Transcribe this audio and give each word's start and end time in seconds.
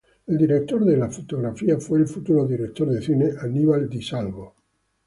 El 0.25 0.35
director 0.39 0.83
de 0.83 0.97
fotografía 1.09 1.77
fue 1.77 1.99
el 1.99 2.07
futuro 2.07 2.47
director 2.47 2.89
de 2.89 3.03
cine 3.03 3.33
Aníbal 3.39 3.87
Di 3.87 4.01
Salvo. 4.01 4.55